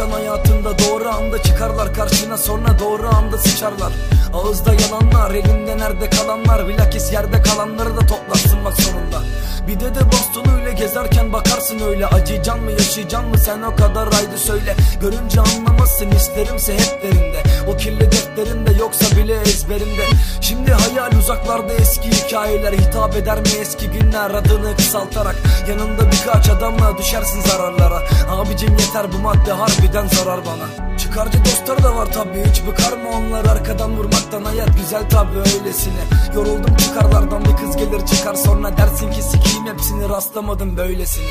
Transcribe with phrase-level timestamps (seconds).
[0.00, 3.92] insan hayatında doğru anda çıkarlar karşına sonra doğru anda sıçarlar.
[4.34, 9.22] Ağızda yalanlar elinde nerede kalanlar bilakis yerde kalanları da toplarsın bak sonunda
[9.66, 12.06] Bir de de bastonuyla gezerken bakarsın öyle.
[12.06, 14.76] Acıyacan mı yaşayacan mı sen o kadar haydi söyle.
[15.00, 17.42] Görünce anlamazsın isterimse hep derinde.
[17.68, 20.04] O kirli defterinde yoksa bile ezberinde
[20.40, 22.72] Şimdi hayal uzaklarda eski hikayeler.
[22.72, 25.36] Hitap eder mi eski günler adını kısaltarak?
[25.68, 28.02] Yanında birkaç adamla düşersin zararlara.
[28.30, 30.96] Abicim yeter bu madde harbiden zarar bana.
[30.98, 36.02] Çıkarcı dostlar da var tabi hiç bıkar mı onlar arkadan vurmaktan hayat güzel tabi öylesine.
[36.34, 39.49] Yoruldum çıkarlardan bir kız gelir çıkar sonra dersin ki sikiyim
[39.80, 41.24] hepsini rastlamadım böylesine.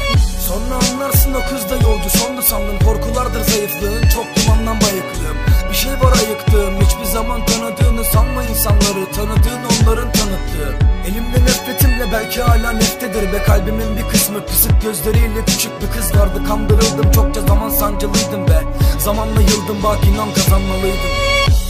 [0.48, 5.38] Sonra anlarsın o kız da yolcu sondu sandın korkulardır zayıflığın çok dumandan bayıklığım.
[5.70, 9.12] Bir şey var ayıktığım hiçbir zaman tanıdığını sanma insanları.
[9.16, 10.86] Tanıdığın onların tanıttığı.
[11.08, 13.44] Elimde nefretimle belki hala neftedir be.
[13.44, 16.44] Kalbimin bir kısmı Kısık gözleriyle küçük bir kız vardı.
[16.48, 18.64] Kandırıldım çokça zaman sancılıydım be.
[19.00, 21.12] Zamanla yıldım bak inan kazanmalıydım.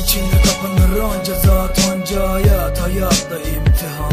[0.04, 2.80] İçinde kapanır anca zat anca hayat.
[2.82, 4.09] Hayatta imtihanda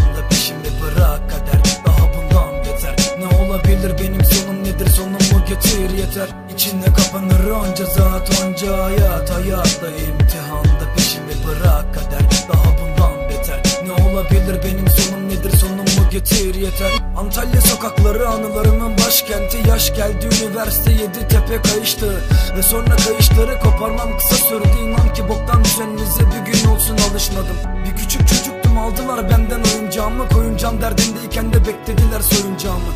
[3.57, 3.99] olabilir.
[3.99, 4.89] Benim sonum nedir?
[4.89, 5.91] Sonumu getir.
[5.99, 6.29] Yeter.
[6.55, 9.31] İçinde kapanır anca zat anca hayat.
[9.31, 11.95] Hayatta imtihanda peşimi bırak.
[11.95, 13.63] Kader Daha bundan beter.
[13.87, 14.63] Ne olabilir?
[14.65, 15.59] Benim sonum nedir?
[15.59, 16.55] Sonumu getir.
[16.55, 16.93] Yeter.
[17.17, 19.69] Antalya sokakları anılarımın başkenti.
[19.69, 22.23] Yaş geldi üniversite yedi tepe kayıştı.
[22.57, 24.79] Ve sonra kayışları koparmam kısa sürdü.
[24.83, 27.57] İnan ki boktan düzeninize bir gün olsun alışmadım.
[27.85, 30.29] Bir küçük çocuktum aldılar benden oyuncağımı.
[30.29, 32.96] Koyuncağım derdindeyken de beklediler soyuncağımı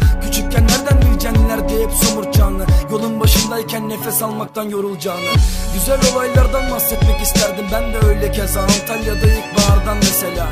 [3.60, 5.30] Başındayken nefes almaktan yorulacağını
[5.74, 7.64] Güzel olaylardan bahsetmek isterdim.
[7.72, 10.46] Ben de öyle keza Antalya'da ilkbahardan mesela.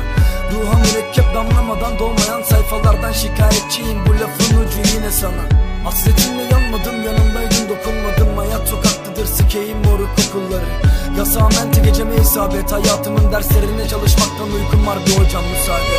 [0.51, 4.05] Ruha mürekkep damlamadan dolmayan sayfalardan şikayetçiyim.
[4.05, 5.43] Bu lafın ucu yine sana.
[5.83, 8.37] Hasretinle yanmadım yanımdaydın dokunmadım.
[8.37, 10.69] Hayat sokaktadır sikeyim moruk okulları
[11.17, 14.97] Yasağın mente geceme isabet Hayatımın derslerine çalışmaktan uykum var.
[15.05, 15.98] Bir hocam müsaade